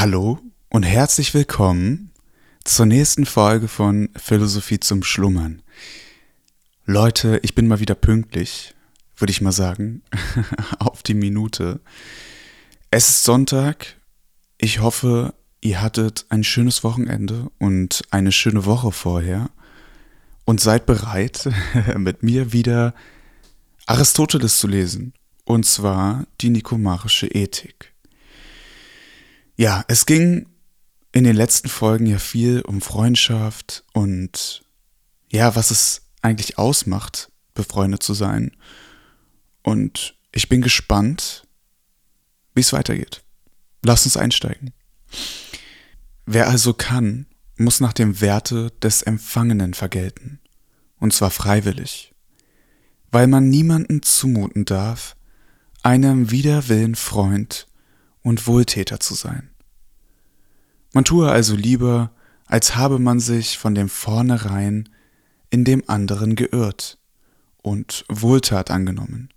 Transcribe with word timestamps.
Hallo 0.00 0.38
und 0.70 0.84
herzlich 0.84 1.34
willkommen 1.34 2.10
zur 2.64 2.86
nächsten 2.86 3.26
Folge 3.26 3.68
von 3.68 4.08
Philosophie 4.16 4.80
zum 4.80 5.02
Schlummern. 5.02 5.60
Leute, 6.86 7.38
ich 7.42 7.54
bin 7.54 7.68
mal 7.68 7.80
wieder 7.80 7.94
pünktlich, 7.94 8.74
würde 9.18 9.30
ich 9.30 9.42
mal 9.42 9.52
sagen, 9.52 10.00
auf 10.78 11.02
die 11.02 11.12
Minute. 11.12 11.80
Es 12.90 13.10
ist 13.10 13.24
Sonntag. 13.24 13.98
Ich 14.56 14.80
hoffe, 14.80 15.34
ihr 15.60 15.82
hattet 15.82 16.24
ein 16.30 16.44
schönes 16.44 16.82
Wochenende 16.82 17.50
und 17.58 18.00
eine 18.10 18.32
schöne 18.32 18.64
Woche 18.64 18.92
vorher 18.92 19.50
und 20.46 20.62
seid 20.62 20.86
bereit, 20.86 21.46
mit 21.98 22.22
mir 22.22 22.54
wieder 22.54 22.94
Aristoteles 23.84 24.60
zu 24.60 24.66
lesen, 24.66 25.12
und 25.44 25.66
zwar 25.66 26.24
die 26.40 26.48
Nikomarische 26.48 27.26
Ethik. 27.26 27.89
Ja, 29.60 29.84
es 29.88 30.06
ging 30.06 30.46
in 31.12 31.24
den 31.24 31.36
letzten 31.36 31.68
Folgen 31.68 32.06
ja 32.06 32.16
viel 32.16 32.62
um 32.62 32.80
Freundschaft 32.80 33.84
und 33.92 34.64
ja, 35.30 35.54
was 35.54 35.70
es 35.70 36.06
eigentlich 36.22 36.56
ausmacht, 36.56 37.30
befreundet 37.52 38.02
zu 38.02 38.14
sein. 38.14 38.56
Und 39.62 40.16
ich 40.32 40.48
bin 40.48 40.62
gespannt, 40.62 41.46
wie 42.54 42.62
es 42.62 42.72
weitergeht. 42.72 43.22
Lass 43.82 44.06
uns 44.06 44.16
einsteigen. 44.16 44.72
Wer 46.24 46.48
also 46.48 46.72
kann, 46.72 47.26
muss 47.58 47.80
nach 47.80 47.92
dem 47.92 48.22
Werte 48.22 48.72
des 48.82 49.02
Empfangenen 49.02 49.74
vergelten, 49.74 50.40
und 51.00 51.12
zwar 51.12 51.30
freiwillig, 51.30 52.14
weil 53.10 53.26
man 53.26 53.50
niemanden 53.50 54.02
zumuten 54.02 54.64
darf, 54.64 55.16
einem 55.82 56.30
Widerwillen 56.30 56.94
Freund 56.94 57.66
und 58.22 58.46
Wohltäter 58.46 59.00
zu 59.00 59.14
sein. 59.14 59.50
Man 60.92 61.04
tue 61.04 61.30
also 61.30 61.54
lieber, 61.54 62.10
als 62.46 62.76
habe 62.76 62.98
man 62.98 63.20
sich 63.20 63.58
von 63.58 63.74
dem 63.74 63.88
vornherein 63.88 64.88
in 65.50 65.64
dem 65.64 65.84
anderen 65.88 66.34
geirrt 66.34 66.98
und 67.62 68.04
Wohltat 68.08 68.70
angenommen, 68.70 69.28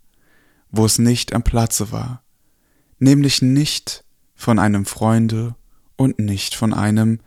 wo 0.71 0.85
es 0.85 0.97
nicht 0.97 1.33
am 1.33 1.43
Platze 1.43 1.91
war, 1.91 2.23
nämlich 2.99 3.41
nicht 3.41 4.03
von 4.35 4.59
einem 4.59 4.85
Freunde 4.85 5.55
und 5.95 6.19
nicht 6.19 6.55
von 6.55 6.73
einem, 6.73 7.19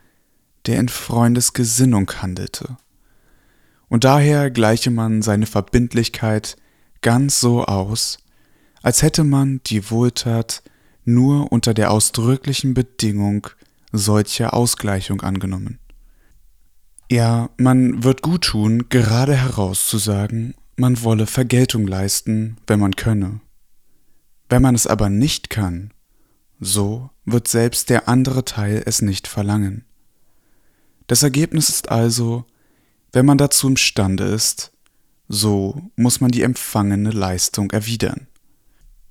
der 0.65 0.79
in 0.79 0.89
Freundesgesinnung 0.89 2.11
handelte. 2.21 2.77
Und 3.87 4.03
daher 4.03 4.51
gleiche 4.51 4.91
man 4.91 5.21
seine 5.21 5.45
Verbindlichkeit 5.45 6.57
ganz 7.01 7.39
so 7.39 7.63
aus, 7.63 8.17
als 8.81 9.01
hätte 9.01 9.23
man 9.23 9.61
die 9.65 9.89
Wohltat 9.89 10.61
nur 11.07 11.51
unter 11.51 11.73
der 11.73 11.91
ausdrücklichen 11.91 12.73
Bedingung 12.73 13.47
solcher 13.91 14.53
Ausgleichung 14.53 15.21
angenommen. 15.21 15.79
Ja, 17.09 17.49
man 17.57 18.03
wird 18.03 18.21
gut 18.21 18.43
tun, 18.43 18.89
gerade 18.89 19.35
herauszusagen, 19.35 20.55
man 20.75 21.01
wolle 21.01 21.25
Vergeltung 21.25 21.87
leisten, 21.87 22.57
wenn 22.67 22.79
man 22.79 22.95
könne. 22.95 23.39
Wenn 24.49 24.61
man 24.61 24.75
es 24.75 24.87
aber 24.87 25.09
nicht 25.09 25.49
kann, 25.49 25.93
so 26.59 27.09
wird 27.25 27.47
selbst 27.47 27.89
der 27.89 28.09
andere 28.09 28.43
Teil 28.43 28.83
es 28.85 29.01
nicht 29.01 29.27
verlangen. 29.27 29.85
Das 31.07 31.23
Ergebnis 31.23 31.69
ist 31.69 31.89
also, 31.89 32.45
wenn 33.13 33.25
man 33.25 33.37
dazu 33.37 33.67
imstande 33.67 34.25
ist, 34.25 34.71
so 35.29 35.81
muss 35.95 36.19
man 36.19 36.31
die 36.31 36.41
empfangene 36.41 37.11
Leistung 37.11 37.71
erwidern. 37.71 38.27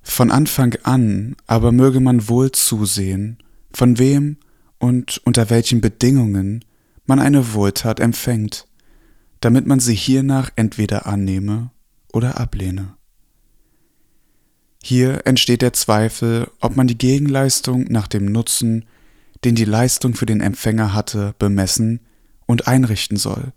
Von 0.09 0.31
Anfang 0.31 0.73
an 0.81 1.35
aber 1.45 1.71
möge 1.71 1.99
man 1.99 2.27
wohl 2.27 2.51
zusehen, 2.51 3.37
von 3.71 3.99
wem 3.99 4.37
und 4.79 5.21
unter 5.25 5.51
welchen 5.51 5.79
Bedingungen 5.79 6.65
man 7.05 7.19
eine 7.19 7.53
Wohltat 7.53 7.99
empfängt, 7.99 8.67
damit 9.41 9.67
man 9.67 9.79
sie 9.79 9.93
hiernach 9.93 10.49
entweder 10.55 11.05
annehme 11.05 11.69
oder 12.11 12.39
ablehne. 12.39 12.95
Hier 14.81 15.27
entsteht 15.27 15.61
der 15.61 15.73
Zweifel, 15.73 16.49
ob 16.61 16.75
man 16.75 16.87
die 16.87 16.97
Gegenleistung 16.97 17.83
nach 17.89 18.07
dem 18.07 18.25
Nutzen, 18.25 18.85
den 19.43 19.53
die 19.53 19.65
Leistung 19.65 20.15
für 20.15 20.25
den 20.25 20.41
Empfänger 20.41 20.95
hatte, 20.95 21.35
bemessen 21.37 21.99
und 22.47 22.67
einrichten 22.67 23.17
soll, 23.17 23.51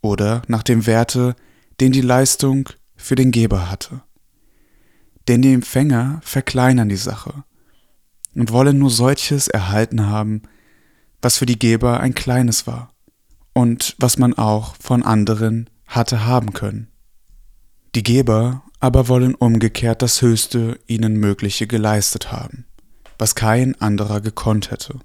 oder 0.00 0.40
nach 0.46 0.62
dem 0.62 0.86
Werte, 0.86 1.36
den 1.80 1.92
die 1.92 2.00
Leistung 2.00 2.68
für 2.94 3.16
den 3.16 3.30
Geber 3.30 3.68
hatte. 3.68 4.05
Denn 5.28 5.42
die 5.42 5.52
Empfänger 5.52 6.20
verkleinern 6.22 6.88
die 6.88 6.96
Sache 6.96 7.44
und 8.34 8.52
wollen 8.52 8.78
nur 8.78 8.90
solches 8.90 9.48
erhalten 9.48 10.06
haben, 10.06 10.42
was 11.22 11.38
für 11.38 11.46
die 11.46 11.58
Geber 11.58 12.00
ein 12.00 12.14
kleines 12.14 12.66
war 12.66 12.92
und 13.52 13.96
was 13.98 14.18
man 14.18 14.34
auch 14.34 14.76
von 14.78 15.02
anderen 15.02 15.68
hatte 15.86 16.26
haben 16.26 16.52
können. 16.52 16.88
Die 17.94 18.02
Geber 18.02 18.62
aber 18.78 19.08
wollen 19.08 19.34
umgekehrt 19.34 20.02
das 20.02 20.20
Höchste 20.20 20.78
ihnen 20.86 21.16
Mögliche 21.16 21.66
geleistet 21.66 22.30
haben, 22.30 22.66
was 23.18 23.34
kein 23.34 23.80
anderer 23.80 24.20
gekonnt 24.20 24.70
hätte. 24.70 24.98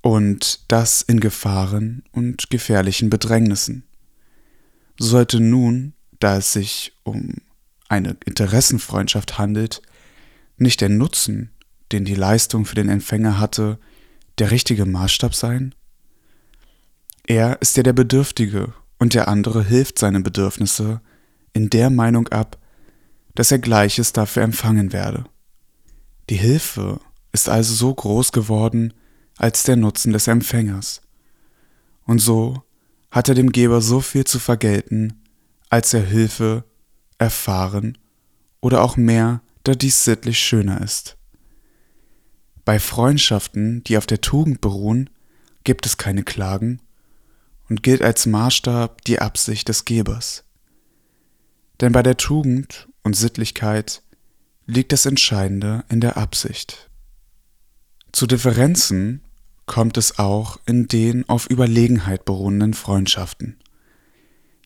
Und 0.00 0.70
das 0.70 1.00
in 1.00 1.20
Gefahren 1.20 2.02
und 2.12 2.50
gefährlichen 2.50 3.08
Bedrängnissen. 3.08 3.84
So 4.98 5.06
sollte 5.06 5.40
nun, 5.40 5.94
da 6.18 6.36
es 6.36 6.52
sich 6.52 6.92
um 7.04 7.36
eine 7.88 8.16
Interessenfreundschaft 8.24 9.38
handelt, 9.38 9.82
nicht 10.56 10.80
der 10.80 10.88
Nutzen, 10.88 11.50
den 11.92 12.04
die 12.04 12.14
Leistung 12.14 12.64
für 12.64 12.74
den 12.74 12.88
Empfänger 12.88 13.38
hatte, 13.38 13.78
der 14.38 14.50
richtige 14.50 14.86
Maßstab 14.86 15.34
sein? 15.34 15.74
Er 17.26 17.60
ist 17.62 17.76
ja 17.76 17.82
der 17.82 17.92
Bedürftige 17.92 18.74
und 18.98 19.14
der 19.14 19.28
andere 19.28 19.64
hilft 19.64 19.98
seine 19.98 20.20
Bedürfnisse 20.20 21.00
in 21.52 21.70
der 21.70 21.90
Meinung 21.90 22.28
ab, 22.28 22.58
dass 23.34 23.50
er 23.50 23.58
Gleiches 23.58 24.12
dafür 24.12 24.42
empfangen 24.42 24.92
werde. 24.92 25.24
Die 26.30 26.36
Hilfe 26.36 27.00
ist 27.32 27.48
also 27.48 27.74
so 27.74 27.94
groß 27.94 28.32
geworden 28.32 28.94
als 29.36 29.64
der 29.64 29.76
Nutzen 29.76 30.12
des 30.12 30.28
Empfängers. 30.28 31.02
Und 32.04 32.18
so 32.18 32.62
hat 33.10 33.28
er 33.28 33.34
dem 33.34 33.52
Geber 33.52 33.80
so 33.80 34.00
viel 34.00 34.24
zu 34.24 34.38
vergelten, 34.38 35.22
als 35.70 35.94
er 35.94 36.04
Hilfe 36.04 36.64
erfahren 37.24 37.98
oder 38.60 38.82
auch 38.82 38.96
mehr, 38.96 39.40
da 39.64 39.74
dies 39.74 40.04
sittlich 40.04 40.38
schöner 40.38 40.80
ist. 40.82 41.16
Bei 42.64 42.78
Freundschaften, 42.78 43.82
die 43.84 43.98
auf 43.98 44.06
der 44.06 44.20
Tugend 44.20 44.60
beruhen, 44.60 45.10
gibt 45.64 45.86
es 45.86 45.96
keine 45.96 46.22
Klagen 46.22 46.80
und 47.68 47.82
gilt 47.82 48.02
als 48.02 48.26
Maßstab 48.26 49.02
die 49.04 49.20
Absicht 49.20 49.68
des 49.68 49.84
Gebers. 49.84 50.44
Denn 51.80 51.92
bei 51.92 52.02
der 52.02 52.16
Tugend 52.16 52.88
und 53.02 53.16
Sittlichkeit 53.16 54.02
liegt 54.66 54.92
das 54.92 55.06
Entscheidende 55.06 55.84
in 55.88 56.00
der 56.00 56.16
Absicht. 56.16 56.90
Zu 58.12 58.26
Differenzen 58.26 59.22
kommt 59.66 59.96
es 59.96 60.18
auch 60.18 60.58
in 60.66 60.88
den 60.88 61.28
auf 61.28 61.50
Überlegenheit 61.50 62.24
beruhenden 62.24 62.74
Freundschaften. 62.74 63.58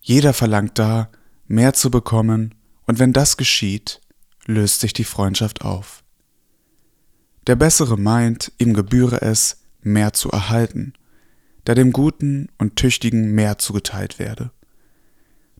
Jeder 0.03 0.33
verlangt 0.33 0.79
da, 0.79 1.11
mehr 1.49 1.73
zu 1.73 1.91
bekommen, 1.91 2.55
und 2.87 2.99
wenn 2.99 3.13
das 3.13 3.37
geschieht, 3.37 4.01
löst 4.47 4.81
sich 4.81 4.93
die 4.93 5.05
Freundschaft 5.05 5.63
auf. 5.63 6.05
Der 7.47 7.57
Bessere 7.57 7.99
meint, 7.99 8.53
ihm 8.59 8.75
gebühre 8.75 9.23
es, 9.23 9.63
mehr 9.83 10.13
zu 10.13 10.31
erhalten, 10.31 10.93
da 11.65 11.75
dem 11.75 11.93
Guten 11.93 12.49
und 12.59 12.77
Tüchtigen 12.77 13.33
mehr 13.33 13.59
zugeteilt 13.59 14.19
werde. 14.19 14.51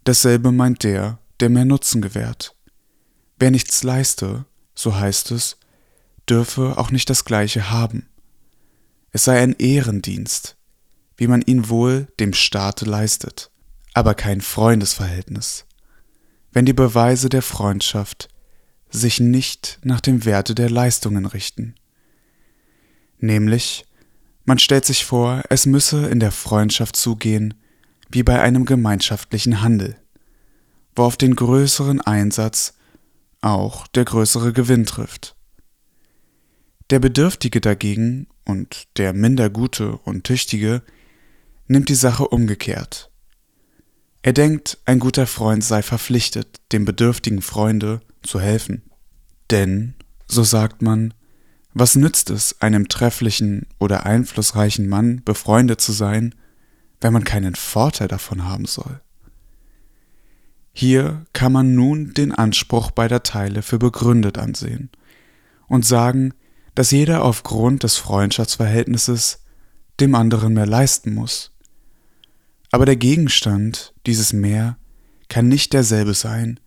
Dasselbe 0.05 0.53
meint 0.53 0.85
der, 0.85 1.19
der 1.41 1.51
mehr 1.51 1.65
Nutzen 1.65 2.01
gewährt. 2.01 2.55
Wer 3.39 3.51
nichts 3.51 3.83
leiste, 3.83 4.47
so 4.75 4.97
heißt 4.97 5.31
es, 5.33 5.59
dürfe 6.29 6.79
auch 6.79 6.91
nicht 6.91 7.11
das 7.11 7.25
Gleiche 7.25 7.71
haben. 7.71 8.09
Es 9.11 9.25
sei 9.25 9.41
ein 9.41 9.55
Ehrendienst, 9.59 10.57
wie 11.17 11.27
man 11.27 11.43
ihn 11.43 11.69
wohl 11.69 12.09
dem 12.21 12.33
Staate 12.33 12.85
leistet, 12.85 13.51
aber 13.95 14.15
kein 14.15 14.41
Freundesverhältnis. 14.41 15.65
Wenn 16.53 16.67
die 16.67 16.73
Beweise 16.73 17.29
der 17.29 17.43
Freundschaft 17.43 18.29
sich 18.91 19.21
nicht 19.21 19.79
nach 19.83 20.01
dem 20.01 20.25
Werte 20.25 20.55
der 20.55 20.71
Leistungen 20.71 21.27
richten. 21.27 21.75
Nämlich, 23.19 23.85
man 24.45 24.59
stellt 24.59 24.85
sich 24.85 25.05
vor, 25.05 25.43
es 25.51 25.67
müsse 25.67 26.09
in 26.09 26.21
der 26.21 26.33
Freundschaft 26.33 26.97
zugehen 26.97 27.55
wie 28.11 28.23
bei 28.23 28.41
einem 28.41 28.65
gemeinschaftlichen 28.65 29.61
Handel, 29.61 29.97
wo 30.97 31.03
auf 31.03 31.17
den 31.17 31.37
größeren 31.37 32.01
Einsatz 32.01 32.75
auch 33.43 33.87
der 33.89 34.05
größere 34.05 34.53
Gewinn 34.53 34.87
trifft. 34.87 35.37
Der 36.91 37.01
Bedürftige 37.01 37.61
dagegen 37.61 38.29
und 38.47 38.89
der 38.97 39.13
minder 39.13 39.51
gute 39.51 39.99
und 39.99 40.25
tüchtige 40.25 40.83
nimmt 41.67 41.91
die 41.91 41.95
Sache 41.95 42.27
umgekehrt. 42.27 43.11
Er 44.23 44.33
denkt, 44.33 44.79
ein 44.85 44.99
guter 44.99 45.27
Freund 45.27 45.63
sei 45.63 45.83
verpflichtet, 45.83 46.61
dem 46.73 46.85
bedürftigen 46.85 47.41
Freunde 47.41 48.01
zu 48.23 48.41
helfen. 48.41 48.83
Denn, 49.51 49.95
so 50.27 50.43
sagt 50.43 50.83
man, 50.83 51.15
Was 51.75 51.95
nützt 51.95 52.31
es, 52.31 52.61
einem 52.61 52.89
trefflichen 52.89 53.67
oder 53.79 54.05
einflussreichen 54.05 54.89
Mann 54.89 55.23
befreundet 55.25 55.81
zu 55.81 55.93
sein, 55.93 56.35
wenn 57.01 57.13
man 57.13 57.23
keinen 57.23 57.55
Vorteil 57.55 58.09
davon 58.09 58.45
haben 58.45 58.65
soll? 58.65 59.01
Hier 60.73 61.27
kann 61.33 61.53
man 61.53 61.75
nun 61.75 62.15
den 62.15 62.33
Anspruch 62.33 62.91
beider 62.91 63.23
Teile 63.23 63.63
für 63.63 63.79
begründet 63.79 64.39
ansehen 64.39 64.91
und 65.69 65.85
sagen, 65.85 66.35
dass 66.75 66.91
jeder 66.91 67.25
aufgrund 67.25 67.83
des 67.83 67.97
Freundschaftsverhältnisses 67.97 69.41
dem 70.01 70.15
anderen 70.15 70.55
mehr 70.55 70.67
leisten 70.67 71.15
muss. 71.15 71.53
Aber 72.71 72.85
der 72.85 72.97
Gegenstand 72.97 73.95
dieses 74.07 74.33
Mehr 74.33 74.79
kann 75.29 75.49
nicht 75.49 75.73
derselbe 75.73 76.15
sein, 76.15 76.61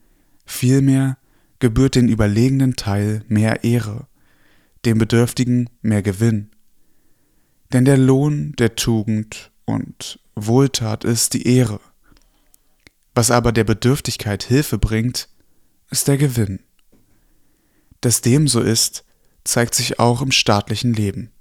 vielmehr 0.45 1.17
gebührt 1.59 1.95
den 1.95 2.09
überlegenen 2.09 2.75
Teil 2.75 3.23
mehr 3.27 3.63
Ehre, 3.63 4.07
dem 4.85 4.97
Bedürftigen 4.97 5.69
mehr 5.81 6.01
Gewinn. 6.01 6.49
Denn 7.71 7.85
der 7.85 7.97
Lohn 7.97 8.53
der 8.57 8.75
Tugend 8.75 9.51
und 9.65 10.19
Wohltat 10.35 11.03
ist 11.03 11.33
die 11.33 11.47
Ehre. 11.47 11.79
Was 13.13 13.31
aber 13.31 13.51
der 13.51 13.63
Bedürftigkeit 13.63 14.43
Hilfe 14.43 14.77
bringt, 14.77 15.29
ist 15.89 16.07
der 16.07 16.17
Gewinn. 16.17 16.61
Dass 18.01 18.21
dem 18.21 18.47
so 18.47 18.61
ist, 18.61 19.05
zeigt 19.43 19.75
sich 19.75 19.99
auch 19.99 20.21
im 20.21 20.31
staatlichen 20.31 20.93
Leben. 20.93 21.31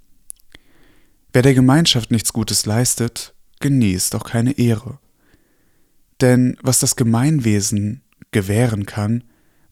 Wer 1.33 1.41
der 1.41 1.53
Gemeinschaft 1.53 2.11
nichts 2.11 2.33
Gutes 2.33 2.65
leistet, 2.65 3.33
genießt 3.61 4.15
auch 4.15 4.23
keine 4.23 4.57
Ehre. 4.57 4.99
Denn 6.19 6.57
was 6.61 6.79
das 6.79 6.95
Gemeinwesen 6.95 8.01
gewähren 8.31 8.85
kann, 8.85 9.23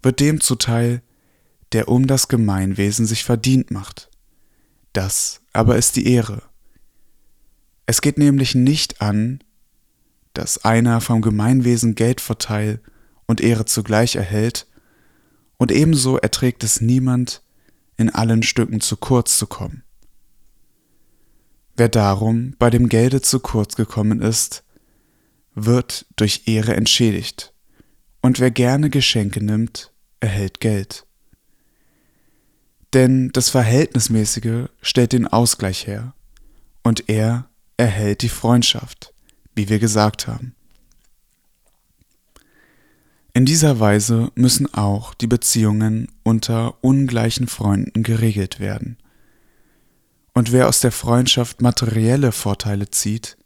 wird 0.02 0.20
dem 0.20 0.42
zuteil, 0.42 1.02
der 1.72 1.88
um 1.88 2.08
das 2.08 2.28
Gemeinwesen 2.28 3.06
sich 3.06 3.24
verdient 3.24 3.72
macht. 3.72 4.10
Das 4.94 5.42
aber 5.54 5.78
ist 5.78 5.96
die 5.96 6.12
Ehre. 6.12 6.42
Es 7.86 8.02
geht 8.02 8.18
nämlich 8.18 8.56
nicht 8.56 9.02
an, 9.02 9.44
dass 10.34 10.64
einer 10.64 11.02
vom 11.02 11.22
Gemeinwesen 11.22 11.96
Geldvorteil 11.96 12.82
und 13.26 13.42
Ehre 13.42 13.66
zugleich 13.66 14.16
erhält, 14.16 14.68
und 15.58 15.74
ebenso 15.74 16.18
erträgt 16.18 16.64
es 16.64 16.80
niemand, 16.80 17.44
in 17.98 18.10
allen 18.10 18.44
Stücken 18.44 18.80
zu 18.80 18.96
kurz 18.96 19.38
zu 19.38 19.46
kommen. 19.46 19.84
Wer 21.80 21.88
darum 21.88 22.56
bei 22.60 22.70
dem 22.70 22.90
Gelde 22.90 23.22
zu 23.22 23.40
kurz 23.40 23.78
gekommen 23.78 24.22
ist, 24.22 24.66
wird 25.56 26.06
durch 26.18 26.42
Ehre 26.46 26.76
entschädigt, 26.76 27.54
und 28.22 28.42
wer 28.42 28.52
gerne 28.52 28.90
Geschenke 28.90 29.42
nimmt, 29.42 29.94
erhält 30.20 30.60
Geld. 30.60 31.08
Denn 32.94 33.30
das 33.32 33.48
Verhältnismäßige 33.48 34.68
stellt 34.82 35.14
den 35.14 35.26
Ausgleich 35.26 35.88
her, 35.88 36.14
und 36.84 37.08
er 37.08 37.50
erhält 37.78 38.24
die 38.24 38.28
Freundschaft, 38.30 39.14
wie 39.56 39.70
wir 39.70 39.80
gesagt 39.80 40.28
haben. 40.28 40.56
In 43.32 43.46
dieser 43.46 43.80
Weise 43.80 44.34
müssen 44.36 44.74
auch 44.74 45.14
die 45.14 45.28
Beziehungen 45.28 46.10
unter 46.24 46.84
ungleichen 46.84 47.48
Freunden 47.48 48.04
geregelt 48.04 48.60
werden. 48.60 48.98
Und 50.34 50.52
wer 50.52 50.68
aus 50.68 50.80
der 50.80 50.92
Freundschaft 50.92 51.62
materielle 51.62 52.32
Vorteile 52.32 52.90
zieht 52.90 53.38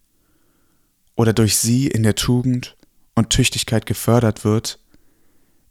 oder 1.15 1.33
durch 1.33 1.57
sie 1.57 1.87
in 1.87 2.03
der 2.03 2.15
Tugend 2.15 2.75
und 3.15 3.29
Tüchtigkeit 3.29 3.85
gefördert 3.85 4.43
wird, 4.43 4.79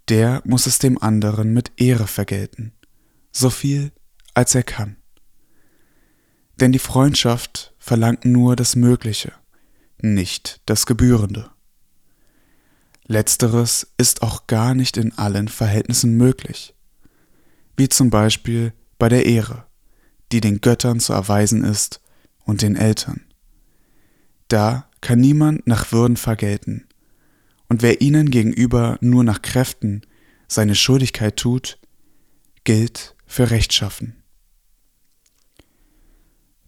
der 0.09 0.43
muss 0.45 0.67
es 0.67 0.79
dem 0.79 1.01
anderen 1.01 1.53
mit 1.53 1.73
Ehre 1.77 2.07
vergelten, 2.07 2.73
so 3.31 3.51
viel 3.51 3.93
als 4.35 4.55
er 4.55 4.63
kann. 4.63 4.97
Denn 6.61 6.73
die 6.73 6.79
Freundschaft 6.79 7.75
verlangt 7.79 8.25
nur 8.25 8.57
das 8.57 8.77
Mögliche, 8.77 9.33
nicht 10.01 10.61
das 10.67 10.87
Gebührende. 10.87 11.51
Letzteres 13.07 13.93
ist 13.99 14.23
auch 14.23 14.47
gar 14.47 14.75
nicht 14.75 14.97
in 14.97 15.17
allen 15.19 15.49
Verhältnissen 15.49 16.17
möglich, 16.17 16.75
wie 17.77 17.89
zum 17.89 18.11
Beispiel 18.11 18.73
bei 18.99 19.09
der 19.09 19.27
Ehre, 19.27 19.67
die 20.33 20.41
den 20.41 20.61
Göttern 20.61 20.99
zu 20.99 21.13
erweisen 21.13 21.63
ist 21.65 22.01
und 22.45 22.63
den 22.63 22.77
Eltern. 22.77 23.21
Da 24.49 24.89
kann 25.01 25.21
niemand 25.21 25.67
nach 25.67 25.93
Würden 25.93 26.17
vergelten, 26.17 26.87
und 27.69 27.81
wer 27.81 28.03
ihnen 28.03 28.31
gegenüber 28.31 28.99
nur 29.01 29.25
nach 29.25 29.41
Kräften 29.41 30.03
seine 30.47 30.75
Schuldigkeit 30.75 31.37
tut, 31.37 31.79
gilt 32.65 33.17
für 33.27 33.51
rechtschaffen. 33.51 34.23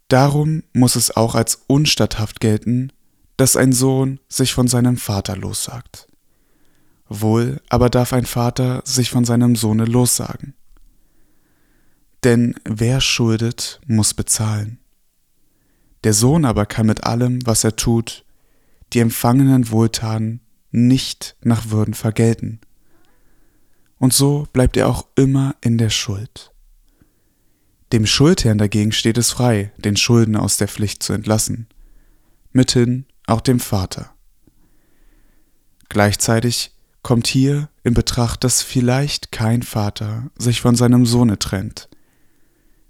Darum 0.09 0.63
muss 0.73 0.97
es 0.97 1.15
auch 1.15 1.35
als 1.35 1.65
unstatthaft 1.67 2.41
gelten, 2.41 2.91
dass 3.37 3.57
ein 3.57 3.73
Sohn 3.73 4.21
sich 4.29 4.55
von 4.55 4.69
seinem 4.69 4.97
Vater 4.97 5.37
lossagt. 5.37 6.09
Wohl 7.09 7.61
aber 7.69 7.91
darf 7.91 8.13
ein 8.13 8.27
Vater 8.27 8.83
sich 8.85 9.11
von 9.11 9.25
seinem 9.25 9.57
Sohne 9.57 9.85
lossagen. 9.85 10.55
Denn 12.25 12.55
wer 12.65 13.01
schuldet, 13.01 13.81
muss 13.87 14.15
bezahlen. 14.15 14.79
Der 16.05 16.15
Sohn 16.15 16.45
aber 16.45 16.67
kann 16.67 16.87
mit 16.87 17.05
allem, 17.05 17.47
was 17.47 17.65
er 17.65 17.77
tut, 17.77 18.25
die 18.93 19.01
empfangenen 19.01 19.71
Wohltaten 19.71 20.41
nicht 20.71 21.37
nach 21.43 21.71
Würden 21.71 21.95
vergelten. 21.95 22.61
Und 23.99 24.13
so 24.13 24.47
bleibt 24.53 24.77
er 24.77 24.89
auch 24.89 25.07
immer 25.17 25.55
in 25.61 25.79
der 25.79 25.91
Schuld. 25.91 26.51
Dem 27.93 28.07
Schuldherrn 28.07 28.59
dagegen 28.59 28.93
steht 28.93 29.19
es 29.19 29.31
frei, 29.31 29.73
den 29.79 29.97
Schuldner 29.97 30.43
aus 30.43 30.57
der 30.57 30.69
Pflicht 30.69 31.03
zu 31.03 31.13
entlassen, 31.13 31.69
mithin 32.53 33.07
auch 33.27 33.41
dem 33.41 33.61
Vater. 33.61 34.15
Gleichzeitig 35.89 36.73
kommt 37.03 37.27
hier 37.27 37.69
in 37.83 37.95
Betracht, 37.95 38.43
dass 38.43 38.63
vielleicht 38.63 39.31
kein 39.31 39.63
Vater 39.63 40.31
sich 40.37 40.61
von 40.61 40.75
seinem 40.75 41.07
Sohne 41.07 41.39
trennt, 41.39 41.89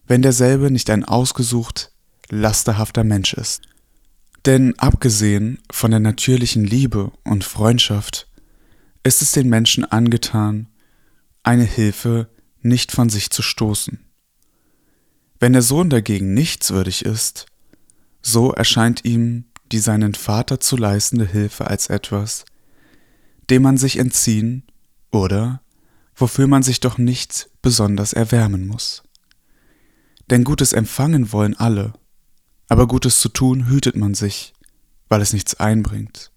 wenn 0.07 0.23
derselbe 0.23 0.71
nicht 0.71 0.91
ein 0.91 1.05
ausgesucht, 1.05 1.91
lasterhafter 2.31 3.05
Mensch 3.05 3.35
ist. 3.35 3.63
Denn 4.45 4.79
abgesehen 4.79 5.59
von 5.71 5.91
der 5.91 6.01
natürlichen 6.01 6.65
Liebe 6.65 7.13
und 7.25 7.45
Freundschaft 7.45 8.29
ist 9.03 9.23
es 9.23 9.33
den 9.33 9.49
Menschen 9.49 9.85
angetan, 9.85 10.69
eine 11.43 11.65
Hilfe 11.65 12.29
nicht 12.61 12.93
von 12.93 13.09
sich 13.09 13.31
zu 13.31 13.43
stoßen. 13.43 14.01
Wenn 15.39 15.53
der 15.53 15.63
Sohn 15.63 15.91
dagegen 15.91 16.35
nichtswürdig 16.35 17.05
ist, 17.05 17.47
so 18.23 18.53
erscheint 18.53 19.05
ihm 19.05 19.45
die 19.73 19.79
seinen 19.79 20.15
Vater 20.15 20.61
zu 20.61 20.77
leistende 20.77 21.27
Hilfe 21.27 21.67
als 21.67 21.89
etwas, 21.89 22.45
dem 23.51 23.63
man 23.63 23.77
sich 23.77 23.99
entziehen 23.99 24.65
oder 25.11 25.61
wofür 26.17 26.47
man 26.47 26.63
sich 26.63 26.81
doch 26.81 26.97
nicht 26.97 27.51
besonders 27.61 28.13
erwärmen 28.13 28.67
muss. 28.67 29.04
Denn 30.31 30.45
Gutes 30.45 30.73
empfangen 30.73 31.33
wollen 31.33 31.57
alle, 31.57 31.93
aber 32.69 32.87
Gutes 32.87 33.21
zu 33.21 33.29
tun 33.29 33.69
hütet 33.69 33.97
man 33.97 34.15
sich, 34.15 34.55
weil 35.09 35.21
es 35.21 35.33
nichts 35.33 35.55
einbringt. 35.55 36.31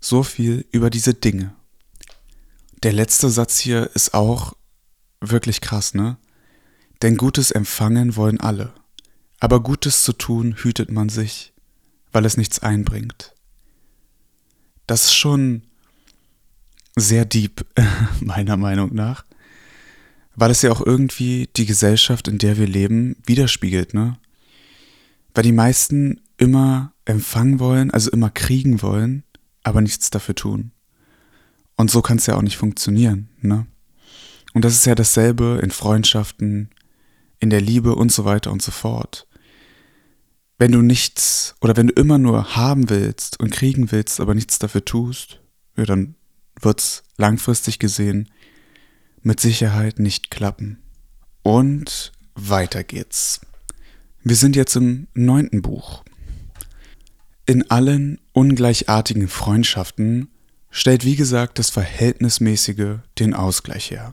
So 0.00 0.22
viel 0.22 0.66
über 0.70 0.90
diese 0.90 1.14
Dinge. 1.14 1.54
Der 2.82 2.92
letzte 2.92 3.30
Satz 3.30 3.58
hier 3.58 3.90
ist 3.94 4.14
auch 4.14 4.54
wirklich 5.20 5.60
krass, 5.60 5.94
ne? 5.94 6.16
Denn 7.02 7.16
Gutes 7.16 7.50
empfangen 7.50 8.16
wollen 8.16 8.40
alle, 8.40 8.72
aber 9.38 9.60
Gutes 9.60 10.02
zu 10.02 10.12
tun 10.12 10.54
hütet 10.56 10.90
man 10.90 11.08
sich, 11.08 11.52
weil 12.12 12.24
es 12.26 12.36
nichts 12.36 12.58
einbringt. 12.58 13.34
Das 14.86 15.04
ist 15.04 15.14
schon 15.14 15.62
sehr 16.96 17.24
deep, 17.24 17.64
meiner 18.20 18.56
Meinung 18.56 18.94
nach, 18.94 19.24
weil 20.34 20.50
es 20.50 20.62
ja 20.62 20.70
auch 20.70 20.84
irgendwie 20.84 21.48
die 21.56 21.66
Gesellschaft, 21.66 22.28
in 22.28 22.38
der 22.38 22.56
wir 22.56 22.66
leben, 22.66 23.16
widerspiegelt, 23.24 23.94
ne? 23.94 24.18
Weil 25.34 25.44
die 25.44 25.52
meisten 25.52 26.20
immer 26.38 26.92
empfangen 27.04 27.60
wollen, 27.60 27.90
also 27.90 28.10
immer 28.10 28.30
kriegen 28.30 28.82
wollen, 28.82 29.24
aber 29.62 29.80
nichts 29.80 30.10
dafür 30.10 30.34
tun. 30.34 30.72
Und 31.76 31.90
so 31.90 32.02
kann 32.02 32.18
es 32.18 32.26
ja 32.26 32.36
auch 32.36 32.42
nicht 32.42 32.56
funktionieren, 32.56 33.28
ne? 33.40 33.66
Und 34.52 34.64
das 34.64 34.74
ist 34.74 34.86
ja 34.86 34.94
dasselbe 34.94 35.60
in 35.62 35.70
Freundschaften, 35.70 36.70
in 37.38 37.50
der 37.50 37.60
Liebe 37.60 37.94
und 37.94 38.12
so 38.12 38.24
weiter 38.24 38.50
und 38.50 38.62
so 38.62 38.72
fort. 38.72 39.26
Wenn 40.58 40.72
du 40.72 40.82
nichts 40.82 41.54
oder 41.60 41.76
wenn 41.76 41.86
du 41.86 41.94
immer 41.94 42.18
nur 42.18 42.56
haben 42.56 42.90
willst 42.90 43.40
und 43.40 43.50
kriegen 43.50 43.92
willst, 43.92 44.20
aber 44.20 44.34
nichts 44.34 44.58
dafür 44.58 44.84
tust, 44.84 45.40
ja, 45.76 45.84
dann 45.84 46.16
wird's 46.60 47.02
langfristig 47.16 47.78
gesehen 47.78 48.28
mit 49.22 49.40
Sicherheit 49.40 49.98
nicht 49.98 50.30
klappen. 50.30 50.82
Und 51.42 52.12
weiter 52.34 52.84
geht's. 52.84 53.40
Wir 54.22 54.36
sind 54.36 54.56
jetzt 54.56 54.76
im 54.76 55.08
neunten 55.14 55.62
Buch. 55.62 56.04
In 57.46 57.70
allen 57.70 58.20
ungleichartigen 58.32 59.28
Freundschaften 59.28 60.28
stellt 60.70 61.04
wie 61.04 61.16
gesagt 61.16 61.58
das 61.58 61.70
Verhältnismäßige 61.70 62.98
den 63.18 63.34
Ausgleich 63.34 63.90
her 63.90 64.12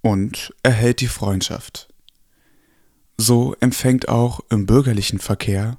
und 0.00 0.54
erhält 0.62 1.00
die 1.00 1.08
Freundschaft. 1.08 1.88
so 3.18 3.56
empfängt 3.60 4.08
auch 4.08 4.40
im 4.50 4.66
bürgerlichen 4.66 5.18
Verkehr 5.18 5.78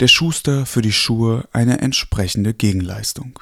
der 0.00 0.08
Schuster 0.08 0.64
für 0.64 0.80
die 0.80 0.92
Schuhe 0.92 1.48
eine 1.52 1.80
entsprechende 1.80 2.54
Gegenleistung. 2.54 3.40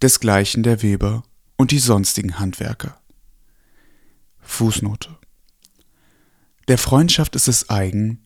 Desgleichen 0.00 0.62
der 0.62 0.82
Weber 0.82 1.24
und 1.56 1.70
die 1.70 1.78
sonstigen 1.78 2.38
Handwerker. 2.38 3.01
Fußnote. 4.42 5.16
Der 6.68 6.78
Freundschaft 6.78 7.34
ist 7.36 7.48
es 7.48 7.70
eigen, 7.70 8.20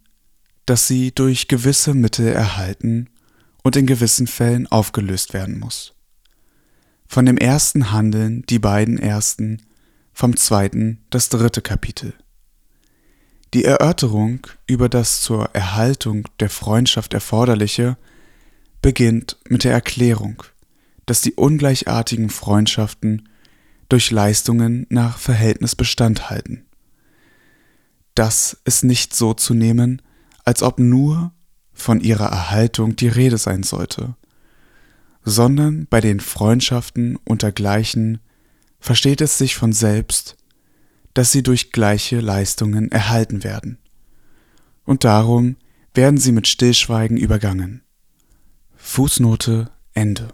dass 0.66 0.88
sie 0.88 1.12
durch 1.12 1.48
gewisse 1.48 1.94
Mittel 1.94 2.26
erhalten 2.26 3.08
und 3.62 3.76
in 3.76 3.86
gewissen 3.86 4.26
Fällen 4.26 4.66
aufgelöst 4.66 5.32
werden 5.32 5.58
muss. 5.58 5.94
Von 7.06 7.26
dem 7.26 7.38
ersten 7.38 7.92
handeln 7.92 8.42
die 8.48 8.58
beiden 8.58 8.98
ersten, 8.98 9.62
vom 10.12 10.36
zweiten 10.36 11.04
das 11.10 11.28
dritte 11.28 11.62
Kapitel. 11.62 12.14
Die 13.54 13.64
Erörterung 13.64 14.46
über 14.66 14.88
das 14.88 15.22
zur 15.22 15.50
Erhaltung 15.54 16.28
der 16.40 16.50
Freundschaft 16.50 17.14
erforderliche 17.14 17.96
beginnt 18.82 19.38
mit 19.48 19.64
der 19.64 19.72
Erklärung, 19.72 20.42
dass 21.06 21.20
die 21.20 21.34
ungleichartigen 21.34 22.28
Freundschaften 22.28 23.28
durch 23.88 24.10
Leistungen 24.10 24.86
nach 24.88 25.18
Verhältnis 25.18 25.76
Bestand 25.76 26.30
halten. 26.30 26.64
Das 28.14 28.56
ist 28.64 28.84
nicht 28.84 29.14
so 29.14 29.34
zu 29.34 29.54
nehmen, 29.54 30.02
als 30.44 30.62
ob 30.62 30.78
nur 30.78 31.32
von 31.72 32.00
ihrer 32.00 32.28
Erhaltung 32.28 32.96
die 32.96 33.08
Rede 33.08 33.36
sein 33.36 33.62
sollte, 33.62 34.16
sondern 35.24 35.86
bei 35.88 36.00
den 36.00 36.20
Freundschaften 36.20 37.16
untergleichen 37.24 38.20
versteht 38.80 39.20
es 39.20 39.36
sich 39.36 39.56
von 39.56 39.72
selbst, 39.72 40.36
dass 41.12 41.32
sie 41.32 41.42
durch 41.42 41.72
gleiche 41.72 42.20
Leistungen 42.20 42.90
erhalten 42.90 43.42
werden. 43.42 43.78
Und 44.84 45.04
darum 45.04 45.56
werden 45.94 46.18
sie 46.18 46.32
mit 46.32 46.46
Stillschweigen 46.46 47.16
übergangen. 47.16 47.82
Fußnote 48.76 49.70
Ende. 49.94 50.28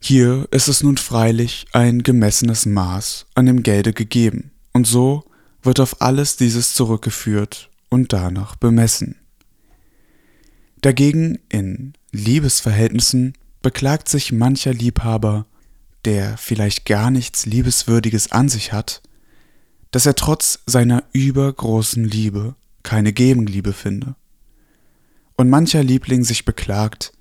Hier 0.00 0.46
ist 0.50 0.68
es 0.68 0.82
nun 0.82 0.96
freilich 0.96 1.66
ein 1.72 2.02
gemessenes 2.02 2.66
Maß 2.66 3.26
an 3.34 3.46
dem 3.46 3.62
Gelde 3.62 3.92
gegeben, 3.92 4.50
und 4.72 4.86
so 4.86 5.24
wird 5.62 5.80
auf 5.80 6.00
alles 6.00 6.36
dieses 6.36 6.74
zurückgeführt 6.74 7.70
und 7.88 8.12
danach 8.12 8.56
bemessen. 8.56 9.16
Dagegen 10.80 11.38
in 11.48 11.94
Liebesverhältnissen 12.12 13.32
beklagt 13.62 14.08
sich 14.08 14.32
mancher 14.32 14.72
Liebhaber, 14.72 15.46
der 16.04 16.36
vielleicht 16.36 16.84
gar 16.84 17.10
nichts 17.10 17.46
Liebeswürdiges 17.46 18.30
an 18.30 18.48
sich 18.48 18.72
hat, 18.72 19.02
dass 19.90 20.06
er 20.06 20.14
trotz 20.14 20.60
seiner 20.66 21.02
übergroßen 21.12 22.04
Liebe 22.04 22.54
keine 22.82 23.12
Gegenliebe 23.12 23.72
finde. 23.72 24.14
Und 25.36 25.50
mancher 25.50 25.82
Liebling 25.82 26.22
sich 26.22 26.44
beklagt, 26.44 27.12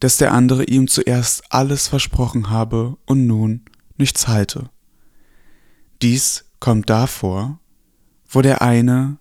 dass 0.00 0.16
der 0.16 0.32
andere 0.32 0.64
ihm 0.64 0.88
zuerst 0.88 1.44
alles 1.50 1.86
versprochen 1.88 2.50
habe 2.50 2.96
und 3.06 3.26
nun 3.26 3.64
nichts 3.96 4.28
halte. 4.28 4.70
Dies 6.02 6.46
kommt 6.58 6.90
davor, 6.90 7.60
wo 8.28 8.40
der 8.42 8.62
eine 8.62 9.18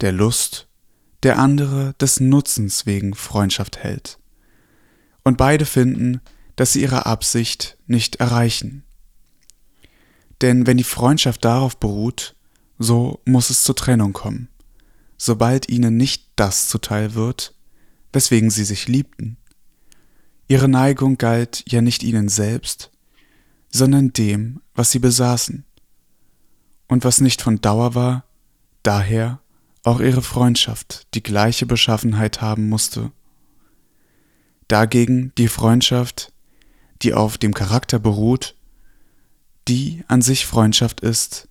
der 0.00 0.12
Lust, 0.12 0.68
der 1.22 1.38
andere 1.38 1.94
des 2.00 2.18
Nutzens 2.20 2.86
wegen 2.86 3.14
Freundschaft 3.14 3.78
hält. 3.78 4.18
Und 5.22 5.36
beide 5.36 5.66
finden, 5.66 6.20
dass 6.56 6.72
sie 6.72 6.82
ihre 6.82 7.06
Absicht 7.06 7.78
nicht 7.86 8.16
erreichen. 8.16 8.84
Denn 10.40 10.66
wenn 10.66 10.76
die 10.76 10.84
Freundschaft 10.84 11.44
darauf 11.44 11.78
beruht, 11.78 12.34
so 12.78 13.20
muss 13.24 13.50
es 13.50 13.62
zur 13.62 13.76
Trennung 13.76 14.12
kommen, 14.12 14.48
sobald 15.16 15.68
ihnen 15.68 15.96
nicht 15.96 16.30
das 16.36 16.68
zuteil 16.68 17.14
wird, 17.14 17.54
weswegen 18.12 18.50
sie 18.50 18.64
sich 18.64 18.88
liebten. 18.88 19.36
Ihre 20.52 20.68
Neigung 20.68 21.16
galt 21.16 21.64
ja 21.66 21.80
nicht 21.80 22.02
ihnen 22.02 22.28
selbst, 22.28 22.90
sondern 23.70 24.12
dem, 24.12 24.60
was 24.74 24.90
sie 24.90 24.98
besaßen. 24.98 25.64
Und 26.88 27.04
was 27.04 27.22
nicht 27.22 27.40
von 27.40 27.62
Dauer 27.62 27.94
war, 27.94 28.26
daher 28.82 29.40
auch 29.82 29.98
ihre 30.00 30.20
Freundschaft 30.20 31.06
die 31.14 31.22
gleiche 31.22 31.64
Beschaffenheit 31.64 32.42
haben 32.42 32.68
musste. 32.68 33.12
Dagegen 34.68 35.32
die 35.38 35.48
Freundschaft, 35.48 36.34
die 37.00 37.14
auf 37.14 37.38
dem 37.38 37.54
Charakter 37.54 37.98
beruht, 37.98 38.54
die 39.68 40.04
an 40.06 40.20
sich 40.20 40.44
Freundschaft 40.44 41.00
ist, 41.00 41.48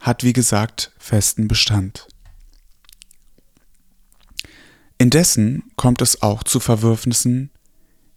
hat 0.00 0.24
wie 0.24 0.32
gesagt 0.32 0.92
festen 0.98 1.46
Bestand. 1.46 2.08
Indessen 4.96 5.62
kommt 5.76 6.00
es 6.00 6.22
auch 6.22 6.42
zu 6.42 6.58
Verwürfnissen, 6.58 7.50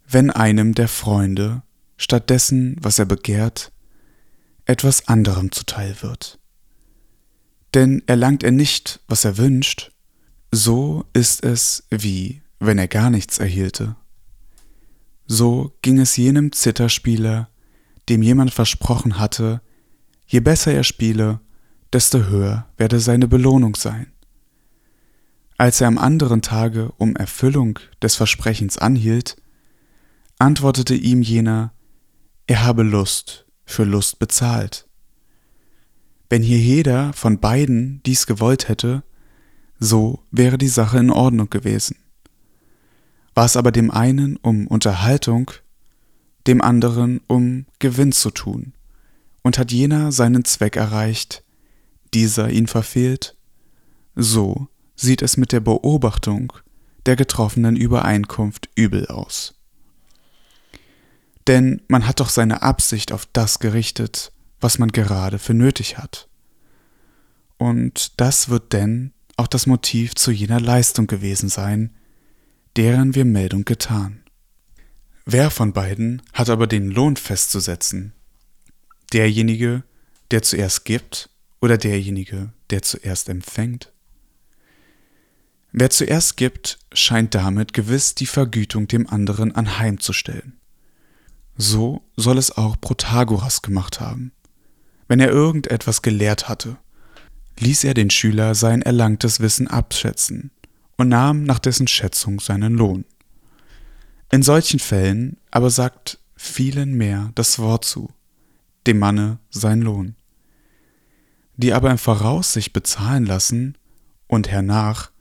wenn 0.06 0.30
einem 0.30 0.74
der 0.74 0.88
Freunde 0.88 1.62
stattdessen, 1.96 2.76
was 2.80 2.98
er 2.98 3.06
begehrt, 3.06 3.72
etwas 4.64 5.08
anderem 5.08 5.52
zuteil 5.52 5.96
wird. 6.00 6.38
Denn 7.74 8.02
erlangt 8.06 8.42
er 8.42 8.52
nicht, 8.52 9.00
was 9.08 9.24
er 9.24 9.36
wünscht, 9.36 9.90
so 10.50 11.04
ist 11.12 11.44
es 11.44 11.84
wie 11.90 12.42
wenn 12.60 12.78
er 12.78 12.88
gar 12.88 13.10
nichts 13.10 13.38
erhielte. 13.38 13.96
So 15.26 15.76
ging 15.82 15.98
es 15.98 16.16
jenem 16.16 16.52
Zitterspieler, 16.52 17.48
dem 18.08 18.22
jemand 18.22 18.52
versprochen 18.52 19.18
hatte, 19.18 19.60
je 20.26 20.40
besser 20.40 20.72
er 20.72 20.84
spiele, 20.84 21.40
desto 21.92 22.24
höher 22.24 22.66
werde 22.76 23.00
seine 23.00 23.28
Belohnung 23.28 23.74
sein. 23.74 24.06
Als 25.56 25.80
er 25.80 25.88
am 25.88 25.98
anderen 25.98 26.42
Tage 26.42 26.92
um 26.98 27.16
Erfüllung 27.16 27.78
des 28.02 28.16
Versprechens 28.16 28.76
anhielt, 28.78 29.36
antwortete 30.38 30.94
ihm 30.94 31.22
jener, 31.22 31.72
er 32.46 32.64
habe 32.64 32.82
Lust 32.82 33.46
für 33.64 33.84
Lust 33.84 34.18
bezahlt. 34.18 34.86
Wenn 36.28 36.42
hier 36.42 36.58
jeder 36.58 37.12
von 37.12 37.38
beiden 37.38 38.02
dies 38.04 38.26
gewollt 38.26 38.68
hätte, 38.68 39.02
so 39.78 40.22
wäre 40.30 40.58
die 40.58 40.68
Sache 40.68 40.98
in 40.98 41.10
Ordnung 41.10 41.50
gewesen. 41.50 41.96
War 43.34 43.44
es 43.44 43.56
aber 43.56 43.72
dem 43.72 43.90
einen 43.90 44.36
um 44.36 44.66
Unterhaltung, 44.66 45.50
dem 46.46 46.60
anderen 46.60 47.20
um 47.26 47.66
Gewinn 47.78 48.12
zu 48.12 48.30
tun, 48.30 48.72
und 49.42 49.58
hat 49.58 49.72
jener 49.72 50.12
seinen 50.12 50.44
Zweck 50.44 50.76
erreicht, 50.76 51.44
dieser 52.14 52.50
ihn 52.50 52.66
verfehlt, 52.66 53.36
so 54.14 54.68
sieht 54.96 55.22
es 55.22 55.36
mit 55.36 55.52
der 55.52 55.60
Beobachtung 55.60 56.52
der 57.06 57.16
getroffenen 57.16 57.76
Übereinkunft 57.76 58.70
übel 58.76 59.06
aus. 59.08 59.54
Denn 61.46 61.82
man 61.88 62.06
hat 62.06 62.20
doch 62.20 62.30
seine 62.30 62.62
Absicht 62.62 63.12
auf 63.12 63.26
das 63.32 63.58
gerichtet, 63.58 64.32
was 64.60 64.78
man 64.78 64.90
gerade 64.90 65.38
für 65.38 65.54
nötig 65.54 65.98
hat. 65.98 66.28
Und 67.58 68.20
das 68.20 68.48
wird 68.48 68.72
denn 68.72 69.12
auch 69.36 69.46
das 69.46 69.66
Motiv 69.66 70.14
zu 70.14 70.30
jener 70.30 70.60
Leistung 70.60 71.06
gewesen 71.06 71.48
sein, 71.48 71.94
deren 72.76 73.14
wir 73.14 73.24
Meldung 73.24 73.64
getan. 73.64 74.22
Wer 75.26 75.50
von 75.50 75.72
beiden 75.72 76.22
hat 76.32 76.50
aber 76.50 76.66
den 76.66 76.90
Lohn 76.90 77.16
festzusetzen? 77.16 78.12
Derjenige, 79.12 79.82
der 80.30 80.42
zuerst 80.42 80.84
gibt 80.84 81.30
oder 81.60 81.78
derjenige, 81.78 82.52
der 82.70 82.82
zuerst 82.82 83.28
empfängt? 83.28 83.92
Wer 85.72 85.90
zuerst 85.90 86.36
gibt, 86.36 86.78
scheint 86.92 87.34
damit 87.34 87.72
gewiss 87.72 88.14
die 88.14 88.26
Vergütung 88.26 88.86
dem 88.86 89.08
anderen 89.08 89.54
anheimzustellen. 89.54 90.58
So 91.56 92.02
soll 92.16 92.38
es 92.38 92.56
auch 92.56 92.80
Protagoras 92.80 93.62
gemacht 93.62 94.00
haben. 94.00 94.32
Wenn 95.06 95.20
er 95.20 95.30
irgendetwas 95.30 96.02
gelehrt 96.02 96.48
hatte, 96.48 96.76
ließ 97.58 97.84
er 97.84 97.94
den 97.94 98.10
Schüler 98.10 98.54
sein 98.54 98.82
erlangtes 98.82 99.40
Wissen 99.40 99.68
abschätzen 99.68 100.50
und 100.96 101.08
nahm 101.08 101.44
nach 101.44 101.58
dessen 101.58 101.86
Schätzung 101.86 102.40
seinen 102.40 102.74
Lohn. 102.74 103.04
In 104.30 104.42
solchen 104.42 104.80
Fällen 104.80 105.36
aber 105.50 105.70
sagt 105.70 106.18
vielen 106.36 106.94
mehr 106.94 107.30
das 107.34 107.58
Wort 107.58 107.84
zu, 107.84 108.10
dem 108.86 108.98
Manne 108.98 109.38
sein 109.50 109.80
Lohn. 109.80 110.16
Die 111.56 111.72
aber 111.72 111.90
im 111.90 111.98
Voraus 111.98 112.52
sich 112.52 112.72
bezahlen 112.72 113.26
lassen 113.26 113.78
und 114.26 114.48
hernach, 114.48 115.12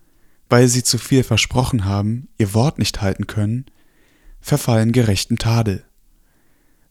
weil 0.49 0.67
sie 0.67 0.83
zu 0.83 0.97
viel 0.97 1.23
versprochen 1.23 1.85
haben, 1.85 2.27
ihr 2.37 2.53
Wort 2.53 2.79
nicht 2.79 3.01
halten 3.01 3.27
können, 3.27 3.65
verfallen 4.41 4.91
gerechten 4.91 5.37
Tadel, 5.37 5.83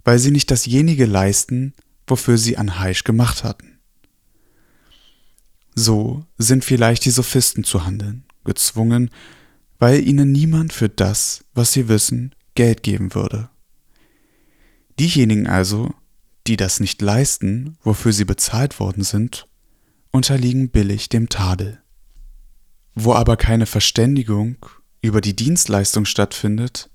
weil 0.05 0.19
sie 0.19 0.31
nicht 0.31 0.51
dasjenige 0.51 1.07
leisten, 1.07 1.75
wofür 2.07 2.39
sie 2.39 2.57
an 2.57 2.79
Heisch 2.79 3.05
gemacht 3.05 3.45
hatten. 3.45 3.79
So 5.75 6.27
sind 6.39 6.65
vielleicht 6.65 7.05
die 7.05 7.11
Sophisten 7.11 7.65
zu 7.65 7.85
handeln, 7.85 8.25
gezwungen, 8.45 9.11
weil 9.79 10.07
ihnen 10.07 10.31
niemand 10.33 10.73
für 10.73 10.89
das, 10.89 11.45
was 11.55 11.73
sie 11.73 11.89
wissen, 11.89 12.35
Geld 12.55 12.83
geben 12.83 13.15
würde. 13.15 13.49
Diejenigen 14.99 15.47
also, 15.47 15.95
die 16.47 16.57
das 16.57 16.81
nicht 16.81 17.01
leisten, 17.01 17.79
wofür 17.83 18.13
sie 18.13 18.25
bezahlt 18.25 18.79
worden 18.79 19.05
sind, 19.05 19.47
unterliegen 20.11 20.71
billig 20.71 21.09
dem 21.09 21.29
Tadel. 21.29 21.83
Wo 22.95 23.15
aber 23.15 23.37
keine 23.37 23.67
Verständigung 23.67 24.57
über 25.01 25.21
die 25.21 25.35
Dienstleistung 25.35 26.05
stattfindet, 26.05 26.91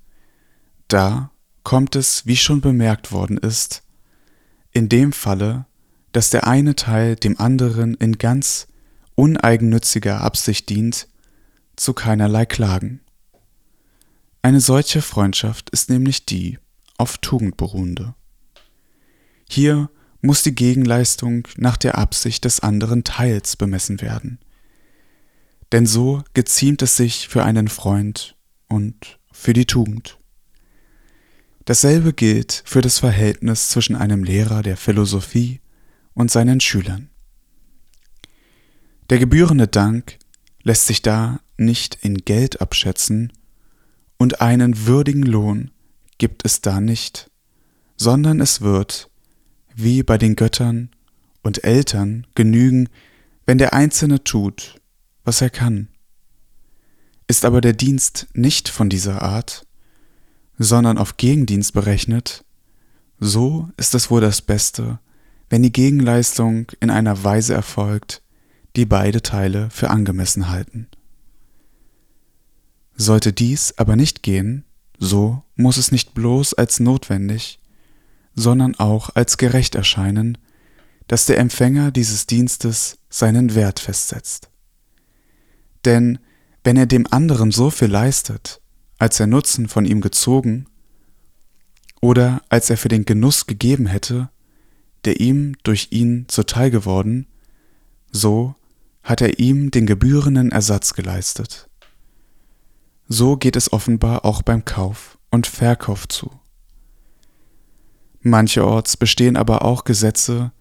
da 0.87 1.31
kommt 1.67 1.97
es, 1.97 2.25
wie 2.25 2.37
schon 2.37 2.61
bemerkt 2.61 3.11
worden 3.11 3.37
ist, 3.37 3.83
in 4.71 4.87
dem 4.87 5.11
Falle, 5.11 5.65
dass 6.13 6.29
der 6.29 6.47
eine 6.47 6.77
Teil 6.77 7.17
dem 7.17 7.37
anderen 7.41 7.93
in 7.95 8.17
ganz 8.17 8.67
uneigennütziger 9.15 10.21
Absicht 10.21 10.69
dient, 10.69 11.09
zu 11.75 11.91
keinerlei 11.91 12.45
Klagen. 12.45 13.01
Eine 14.41 14.61
solche 14.61 15.01
Freundschaft 15.01 15.69
ist 15.71 15.89
nämlich 15.89 16.25
die 16.25 16.57
auf 16.97 17.17
Tugend 17.17 17.57
beruhende. 17.57 18.15
Hier 19.49 19.89
muss 20.21 20.43
die 20.43 20.55
Gegenleistung 20.55 21.49
nach 21.57 21.75
der 21.75 21.97
Absicht 21.97 22.45
des 22.45 22.61
anderen 22.61 23.03
Teils 23.03 23.57
bemessen 23.57 23.99
werden. 23.99 24.39
Denn 25.73 25.85
so 25.85 26.23
geziemt 26.33 26.81
es 26.81 26.95
sich 26.95 27.27
für 27.27 27.43
einen 27.43 27.67
Freund 27.67 28.37
und 28.69 29.19
für 29.33 29.51
die 29.51 29.65
Tugend. 29.65 30.17
Dasselbe 31.67 32.13
gilt 32.13 32.63
für 32.65 32.79
das 32.79 32.99
Verhältnis 32.99 33.67
zwischen 33.67 33.97
einem 33.97 34.23
Lehrer 34.23 34.63
der 34.63 34.77
Philosophie 34.77 35.59
und 36.13 36.31
seinen 36.31 36.61
Schülern. 36.61 37.09
Der 39.09 39.19
gebührende 39.19 39.67
Dank 39.67 40.17
lässt 40.63 40.87
sich 40.87 41.01
da 41.01 41.41
nicht 41.57 41.97
in 42.01 42.19
Geld 42.19 42.61
abschätzen, 42.61 43.33
und 44.17 44.39
einen 44.39 44.87
würdigen 44.87 45.23
Lohn 45.23 45.71
gibt 46.17 46.45
es 46.45 46.61
da 46.61 46.79
nicht, 46.79 47.29
sondern 47.97 48.39
es 48.39 48.61
wird, 48.61 49.11
wie 49.75 50.03
bei 50.03 50.17
den 50.17 50.37
Göttern 50.37 50.89
und 51.43 51.65
Eltern, 51.65 52.25
genügen, 52.33 52.87
wenn 53.45 53.57
der 53.57 53.73
Einzelne 53.73 54.23
tut, 54.23 54.79
was 55.25 55.41
er 55.41 55.49
kann. 55.49 55.89
Ist 57.27 57.43
aber 57.43 57.59
der 57.59 57.73
Dienst 57.73 58.27
nicht 58.33 58.69
von 58.69 58.87
dieser 58.87 59.21
Art, 59.21 59.66
sondern 60.57 60.97
auf 60.97 61.17
Gegendienst 61.17 61.73
berechnet, 61.73 62.43
so 63.19 63.69
ist 63.77 63.95
es 63.95 64.09
wohl 64.11 64.21
das 64.21 64.41
Beste, 64.41 64.99
wenn 65.49 65.63
die 65.63 65.71
Gegenleistung 65.71 66.71
in 66.79 66.89
einer 66.89 67.23
Weise 67.23 67.53
erfolgt, 67.53 68.21
die 68.75 68.85
beide 68.85 69.21
Teile 69.21 69.69
für 69.69 69.89
angemessen 69.89 70.49
halten. 70.49 70.87
Sollte 72.95 73.33
dies 73.33 73.73
aber 73.77 73.95
nicht 73.95 74.23
gehen, 74.23 74.65
so 74.99 75.43
muss 75.55 75.77
es 75.77 75.91
nicht 75.91 76.13
bloß 76.13 76.55
als 76.55 76.79
notwendig, 76.79 77.59
sondern 78.35 78.75
auch 78.75 79.11
als 79.15 79.37
gerecht 79.37 79.75
erscheinen, 79.75 80.37
dass 81.07 81.25
der 81.25 81.37
Empfänger 81.37 81.91
dieses 81.91 82.27
Dienstes 82.27 82.97
seinen 83.09 83.55
Wert 83.55 83.79
festsetzt. 83.79 84.49
Denn 85.85 86.19
wenn 86.63 86.77
er 86.77 86.85
dem 86.85 87.07
anderen 87.11 87.51
so 87.51 87.69
viel 87.69 87.87
leistet, 87.87 88.61
als 88.97 89.19
er 89.19 89.27
Nutzen 89.27 89.67
von 89.67 89.85
ihm 89.85 90.01
gezogen, 90.01 90.67
oder 92.01 92.41
als 92.49 92.69
er 92.69 92.77
für 92.77 92.89
den 92.89 93.05
Genuss 93.05 93.47
gegeben 93.47 93.87
hätte, 93.87 94.29
der 95.05 95.19
ihm 95.19 95.55
durch 95.63 95.87
ihn 95.91 96.25
zuteil 96.27 96.69
geworden, 96.71 97.27
so 98.11 98.55
hat 99.03 99.21
er 99.21 99.39
ihm 99.39 99.71
den 99.71 99.85
gebührenden 99.85 100.51
Ersatz 100.51 100.93
geleistet. 100.93 101.69
So 103.07 103.37
geht 103.37 103.55
es 103.55 103.71
offenbar 103.71 104.25
auch 104.25 104.41
beim 104.41 104.65
Kauf 104.65 105.17
und 105.31 105.47
Verkauf 105.47 106.07
zu. 106.07 106.29
Mancherorts 108.21 108.97
bestehen 108.97 109.37
aber 109.37 109.63
auch 109.63 109.85
Gesetze, 109.85 110.51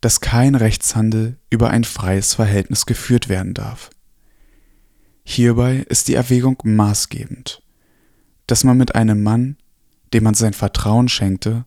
dass 0.00 0.20
kein 0.20 0.54
Rechtshandel 0.54 1.38
über 1.48 1.70
ein 1.70 1.84
freies 1.84 2.34
Verhältnis 2.34 2.84
geführt 2.84 3.28
werden 3.28 3.54
darf. 3.54 3.90
Hierbei 5.24 5.78
ist 5.88 6.08
die 6.08 6.14
Erwägung 6.14 6.58
maßgebend, 6.62 7.62
dass 8.46 8.64
man 8.64 8.76
mit 8.76 8.94
einem 8.94 9.22
Mann, 9.22 9.56
dem 10.12 10.24
man 10.24 10.34
sein 10.34 10.52
Vertrauen 10.52 11.08
schenkte, 11.08 11.64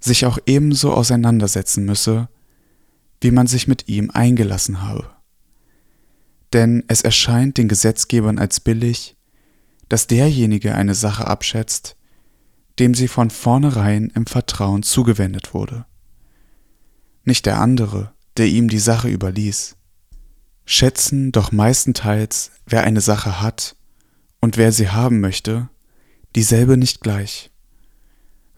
sich 0.00 0.26
auch 0.26 0.38
ebenso 0.46 0.92
auseinandersetzen 0.92 1.84
müsse, 1.84 2.28
wie 3.20 3.30
man 3.30 3.46
sich 3.46 3.66
mit 3.66 3.88
ihm 3.88 4.10
eingelassen 4.10 4.82
habe. 4.82 5.10
Denn 6.52 6.84
es 6.88 7.02
erscheint 7.02 7.58
den 7.58 7.68
Gesetzgebern 7.68 8.38
als 8.38 8.60
billig, 8.60 9.16
dass 9.88 10.06
derjenige 10.06 10.74
eine 10.74 10.94
Sache 10.94 11.26
abschätzt, 11.26 11.96
dem 12.78 12.94
sie 12.94 13.08
von 13.08 13.30
vornherein 13.30 14.12
im 14.14 14.26
Vertrauen 14.26 14.82
zugewendet 14.82 15.52
wurde. 15.52 15.84
Nicht 17.24 17.46
der 17.46 17.60
andere, 17.60 18.12
der 18.36 18.46
ihm 18.46 18.68
die 18.68 18.78
Sache 18.78 19.08
überließ. 19.08 19.76
Schätzen 20.64 21.32
doch 21.32 21.50
meistenteils, 21.50 22.52
wer 22.66 22.84
eine 22.84 23.00
Sache 23.00 23.40
hat 23.40 23.74
und 24.40 24.56
wer 24.56 24.70
sie 24.70 24.90
haben 24.90 25.20
möchte, 25.20 25.68
dieselbe 26.38 26.76
nicht 26.76 27.00
gleich 27.00 27.50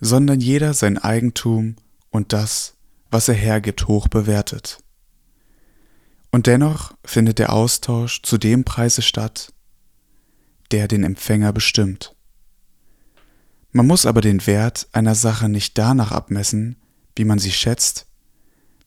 sondern 0.00 0.40
jeder 0.40 0.74
sein 0.74 0.98
Eigentum 0.98 1.76
und 2.10 2.32
das, 2.32 2.74
was 3.10 3.28
er 3.28 3.34
hergibt, 3.34 3.86
hoch 3.86 4.08
bewertet. 4.08 4.82
Und 6.30 6.46
dennoch 6.46 6.94
findet 7.04 7.38
der 7.38 7.52
Austausch 7.52 8.22
zu 8.22 8.38
dem 8.38 8.64
Preise 8.64 9.02
statt, 9.02 9.52
der 10.70 10.88
den 10.88 11.04
Empfänger 11.04 11.52
bestimmt. 11.52 12.14
Man 13.72 13.86
muss 13.86 14.06
aber 14.06 14.20
den 14.20 14.46
Wert 14.46 14.88
einer 14.92 15.14
Sache 15.14 15.48
nicht 15.48 15.76
danach 15.76 16.12
abmessen, 16.12 16.76
wie 17.14 17.24
man 17.24 17.38
sie 17.38 17.52
schätzt, 17.52 18.06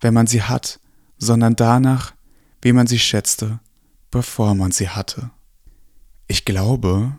wenn 0.01 0.13
man 0.13 0.27
sie 0.27 0.41
hat, 0.41 0.79
sondern 1.17 1.55
danach, 1.55 2.13
wie 2.61 2.73
man 2.73 2.87
sie 2.87 2.99
schätzte, 2.99 3.59
bevor 4.09 4.55
man 4.55 4.71
sie 4.71 4.89
hatte. 4.89 5.29
Ich 6.27 6.45
glaube, 6.45 7.17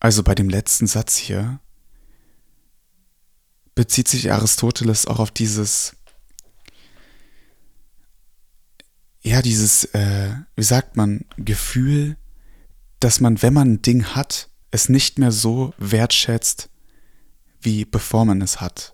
also 0.00 0.22
bei 0.22 0.34
dem 0.34 0.48
letzten 0.48 0.86
Satz 0.86 1.16
hier, 1.16 1.60
bezieht 3.74 4.08
sich 4.08 4.32
Aristoteles 4.32 5.06
auch 5.06 5.18
auf 5.18 5.30
dieses, 5.30 5.96
ja, 9.20 9.42
dieses, 9.42 9.84
äh, 9.94 10.34
wie 10.56 10.62
sagt 10.62 10.96
man, 10.96 11.24
Gefühl, 11.36 12.16
dass 13.00 13.20
man, 13.20 13.40
wenn 13.42 13.54
man 13.54 13.74
ein 13.74 13.82
Ding 13.82 14.04
hat, 14.04 14.48
es 14.70 14.88
nicht 14.88 15.18
mehr 15.18 15.32
so 15.32 15.74
wertschätzt, 15.78 16.68
wie 17.60 17.84
bevor 17.84 18.24
man 18.24 18.42
es 18.42 18.60
hat. 18.60 18.92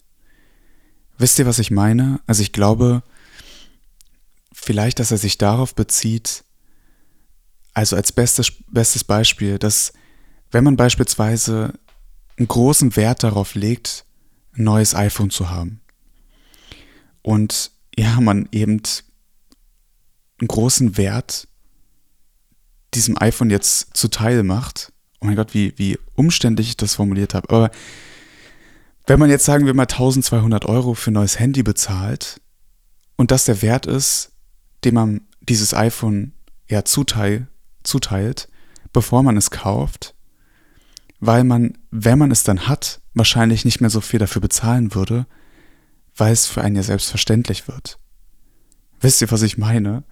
Wisst 1.18 1.38
ihr, 1.38 1.46
was 1.46 1.58
ich 1.58 1.70
meine? 1.70 2.20
Also 2.26 2.42
ich 2.42 2.52
glaube, 2.52 3.02
vielleicht, 4.52 4.98
dass 4.98 5.10
er 5.10 5.18
sich 5.18 5.38
darauf 5.38 5.74
bezieht, 5.74 6.44
also 7.72 7.96
als 7.96 8.12
bestes, 8.12 8.52
bestes 8.68 9.04
Beispiel, 9.04 9.58
dass 9.58 9.92
wenn 10.54 10.64
man 10.64 10.76
beispielsweise 10.76 11.74
einen 12.38 12.46
großen 12.46 12.94
Wert 12.94 13.24
darauf 13.24 13.56
legt, 13.56 14.06
ein 14.56 14.62
neues 14.62 14.94
iPhone 14.94 15.30
zu 15.30 15.50
haben. 15.50 15.80
Und 17.22 17.72
ja, 17.96 18.20
man 18.20 18.48
eben 18.52 18.80
einen 20.38 20.48
großen 20.48 20.96
Wert 20.96 21.48
diesem 22.94 23.20
iPhone 23.20 23.50
jetzt 23.50 23.96
zuteil 23.96 24.44
macht. 24.44 24.92
Oh 25.20 25.26
mein 25.26 25.34
Gott, 25.34 25.54
wie, 25.54 25.76
wie 25.76 25.98
umständlich 26.14 26.68
ich 26.68 26.76
das 26.76 26.94
formuliert 26.94 27.34
habe. 27.34 27.50
Aber 27.50 27.70
wenn 29.08 29.18
man 29.18 29.30
jetzt 29.30 29.44
sagen 29.44 29.66
wir 29.66 29.74
mal 29.74 29.82
1200 29.82 30.66
Euro 30.66 30.94
für 30.94 31.10
ein 31.10 31.14
neues 31.14 31.40
Handy 31.40 31.64
bezahlt 31.64 32.40
und 33.16 33.32
das 33.32 33.44
der 33.44 33.60
Wert 33.60 33.86
ist, 33.86 34.30
den 34.84 34.94
man 34.94 35.22
dieses 35.40 35.74
iPhone 35.74 36.32
ja 36.68 36.84
zuteil, 36.84 37.48
zuteilt, 37.82 38.48
bevor 38.92 39.24
man 39.24 39.36
es 39.36 39.50
kauft, 39.50 40.14
weil 41.20 41.44
man, 41.44 41.78
wenn 41.90 42.18
man 42.18 42.30
es 42.30 42.42
dann 42.42 42.68
hat, 42.68 43.00
wahrscheinlich 43.14 43.64
nicht 43.64 43.80
mehr 43.80 43.90
so 43.90 44.00
viel 44.00 44.18
dafür 44.18 44.42
bezahlen 44.42 44.94
würde, 44.94 45.26
weil 46.16 46.32
es 46.32 46.46
für 46.46 46.62
einen 46.62 46.76
ja 46.76 46.82
selbstverständlich 46.82 47.68
wird. 47.68 47.98
Wisst 49.00 49.20
ihr, 49.20 49.30
was 49.30 49.42
ich 49.42 49.58
meine? 49.58 50.04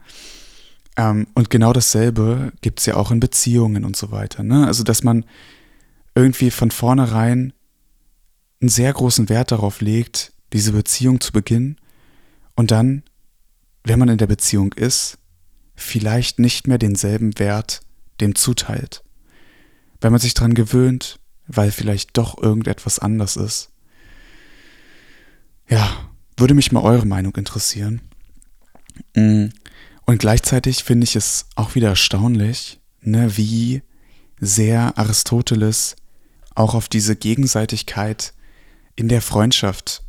Ähm, 0.96 1.26
und 1.34 1.50
genau 1.50 1.72
dasselbe 1.72 2.52
gibt 2.60 2.80
es 2.80 2.86
ja 2.86 2.96
auch 2.96 3.10
in 3.10 3.20
Beziehungen 3.20 3.84
und 3.84 3.96
so 3.96 4.10
weiter. 4.10 4.42
Ne? 4.42 4.66
Also, 4.66 4.82
dass 4.82 5.02
man 5.02 5.24
irgendwie 6.14 6.50
von 6.50 6.70
vornherein 6.70 7.52
einen 8.60 8.68
sehr 8.68 8.92
großen 8.92 9.28
Wert 9.28 9.52
darauf 9.52 9.80
legt, 9.80 10.32
diese 10.52 10.72
Beziehung 10.72 11.20
zu 11.20 11.32
beginnen 11.32 11.76
und 12.54 12.70
dann, 12.70 13.02
wenn 13.84 13.98
man 13.98 14.08
in 14.08 14.18
der 14.18 14.26
Beziehung 14.26 14.72
ist, 14.74 15.18
vielleicht 15.74 16.38
nicht 16.38 16.68
mehr 16.68 16.78
denselben 16.78 17.38
Wert 17.38 17.80
dem 18.20 18.34
zuteilt 18.34 19.02
wenn 20.02 20.12
man 20.12 20.20
sich 20.20 20.34
dran 20.34 20.54
gewöhnt, 20.54 21.18
weil 21.46 21.70
vielleicht 21.70 22.16
doch 22.18 22.40
irgendetwas 22.40 22.98
anders 22.98 23.36
ist. 23.36 23.70
Ja, 25.68 26.10
würde 26.36 26.54
mich 26.54 26.72
mal 26.72 26.82
eure 26.82 27.06
Meinung 27.06 27.34
interessieren. 27.36 28.02
Mm, 29.14 29.46
und 30.04 30.18
gleichzeitig 30.18 30.84
finde 30.84 31.04
ich 31.04 31.16
es 31.16 31.46
auch 31.54 31.74
wieder 31.74 31.88
erstaunlich, 31.88 32.80
ne, 33.00 33.36
wie 33.36 33.82
sehr 34.40 34.98
Aristoteles 34.98 35.96
auch 36.54 36.74
auf 36.74 36.88
diese 36.88 37.16
Gegenseitigkeit 37.16 38.34
in 38.96 39.08
der 39.08 39.22
Freundschaft 39.22 40.02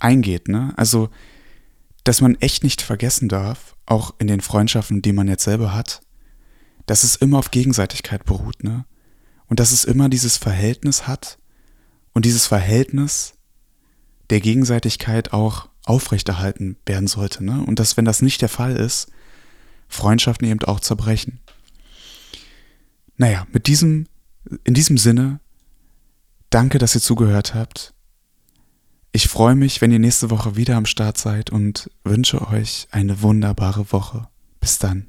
eingeht. 0.00 0.48
Ne? 0.48 0.74
Also, 0.76 1.10
dass 2.04 2.20
man 2.20 2.34
echt 2.40 2.64
nicht 2.64 2.82
vergessen 2.82 3.28
darf, 3.28 3.76
auch 3.86 4.14
in 4.18 4.26
den 4.26 4.40
Freundschaften, 4.40 5.00
die 5.00 5.12
man 5.12 5.28
jetzt 5.28 5.44
selber 5.44 5.74
hat, 5.74 6.02
dass 6.86 7.04
es 7.04 7.16
immer 7.16 7.38
auf 7.38 7.50
Gegenseitigkeit 7.50 8.24
beruht, 8.24 8.64
ne? 8.64 8.84
Und 9.48 9.60
dass 9.60 9.72
es 9.72 9.84
immer 9.84 10.08
dieses 10.08 10.36
Verhältnis 10.36 11.06
hat 11.06 11.38
und 12.12 12.24
dieses 12.24 12.46
Verhältnis 12.46 13.34
der 14.30 14.40
Gegenseitigkeit 14.40 15.32
auch 15.32 15.68
aufrechterhalten 15.84 16.76
werden 16.84 17.08
sollte, 17.08 17.42
ne? 17.42 17.64
Und 17.64 17.78
dass, 17.78 17.96
wenn 17.96 18.04
das 18.04 18.20
nicht 18.20 18.42
der 18.42 18.50
Fall 18.50 18.76
ist, 18.76 19.10
Freundschaften 19.88 20.46
eben 20.46 20.62
auch 20.64 20.80
zerbrechen. 20.80 21.40
Naja, 23.16 23.46
mit 23.52 23.66
diesem, 23.66 24.06
in 24.64 24.74
diesem 24.74 24.98
Sinne, 24.98 25.40
danke, 26.50 26.78
dass 26.78 26.94
ihr 26.94 27.00
zugehört 27.00 27.54
habt. 27.54 27.94
Ich 29.12 29.28
freue 29.28 29.54
mich, 29.54 29.80
wenn 29.80 29.90
ihr 29.90 29.98
nächste 29.98 30.30
Woche 30.30 30.56
wieder 30.56 30.76
am 30.76 30.86
Start 30.86 31.16
seid 31.16 31.50
und 31.50 31.90
wünsche 32.04 32.46
euch 32.48 32.86
eine 32.90 33.22
wunderbare 33.22 33.90
Woche. 33.90 34.28
Bis 34.60 34.78
dann. 34.78 35.07